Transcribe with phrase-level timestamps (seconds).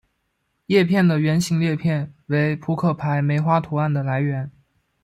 [0.65, 4.49] 叶片的圆形裂片为扑克牌梅花图案的来源。